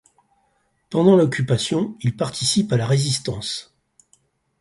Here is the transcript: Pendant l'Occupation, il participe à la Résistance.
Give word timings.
Pendant 0.89 1.15
l'Occupation, 1.15 1.95
il 2.01 2.15
participe 2.15 2.73
à 2.73 2.77
la 2.77 2.87
Résistance. 2.87 3.71